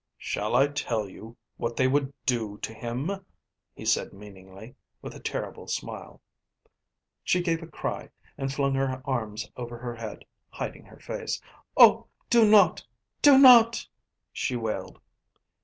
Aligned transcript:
"Shall 0.17 0.55
I 0.55 0.65
tell 0.69 1.07
you 1.07 1.37
what 1.57 1.77
they 1.77 1.87
would 1.87 2.11
do 2.25 2.57
to 2.63 2.73
him?" 2.73 3.11
he 3.75 3.85
said 3.85 4.13
meaningly, 4.13 4.75
with 4.99 5.13
a 5.13 5.19
terrible 5.19 5.67
smile. 5.67 6.21
She 7.23 7.39
gave 7.43 7.61
a 7.61 7.67
cry 7.67 8.09
and 8.35 8.51
flung 8.51 8.73
her 8.73 9.03
arms 9.07 9.47
over 9.55 9.77
her 9.77 9.93
head, 9.95 10.25
hiding 10.49 10.85
her 10.85 10.97
face. 10.99 11.39
"Oh, 11.77 12.07
do 12.31 12.49
not! 12.49 12.83
Do 13.21 13.37
not!" 13.37 13.87
she 14.33 14.55
wailed. 14.55 14.99